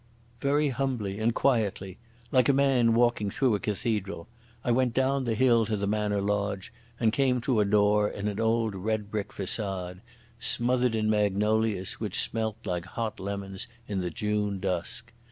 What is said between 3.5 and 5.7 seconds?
a cathedral, I went down the hill